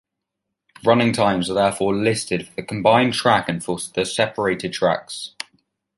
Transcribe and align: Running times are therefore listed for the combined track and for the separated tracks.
Running 0.83 1.13
times 1.13 1.47
are 1.51 1.53
therefore 1.53 1.95
listed 1.95 2.47
for 2.47 2.55
the 2.55 2.63
combined 2.63 3.13
track 3.13 3.47
and 3.47 3.63
for 3.63 3.77
the 3.93 4.03
separated 4.03 4.73
tracks. 4.73 5.35